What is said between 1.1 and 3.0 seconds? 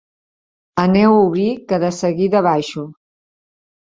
a obrir que de seguida baixo.